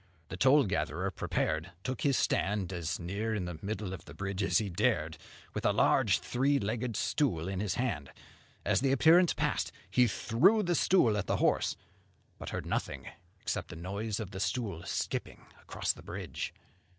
The 0.29 0.35
toll 0.37 0.63
gatherer, 0.63 1.11
prepared, 1.11 1.73
took 1.83 2.01
his 2.01 2.17
stand 2.17 2.73
as 2.73 2.99
near 2.99 3.39
the 3.39 3.59
middle 3.61 3.93
of 3.93 4.05
the 4.05 4.15
bridge 4.15 4.41
as 4.41 4.57
he 4.57 4.67
dared, 4.67 5.19
with 5.53 5.63
a 5.63 5.71
large 5.71 6.17
three 6.17 6.57
legged 6.57 6.95
stool 6.97 7.47
in 7.47 7.59
his 7.59 7.75
hand. 7.75 8.09
As 8.65 8.81
the 8.81 8.91
appearance 8.91 9.35
passed, 9.35 9.71
he 9.91 10.07
threw 10.07 10.63
the 10.63 10.73
stool 10.73 11.17
at 11.17 11.27
the 11.27 11.37
horse, 11.37 11.75
but 12.39 12.49
heard 12.49 12.65
nothing 12.65 13.09
except 13.41 13.67
the 13.67 13.75
noise 13.75 14.19
of 14.19 14.31
the 14.31 14.39
stool 14.39 14.81
skipping 14.85 15.45
across 15.61 15.93
the 15.93 16.01
bridge. 16.01 16.51